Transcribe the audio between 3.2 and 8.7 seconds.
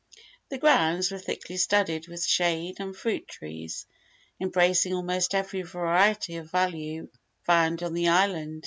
trees, embracing almost every variety of value found on the island.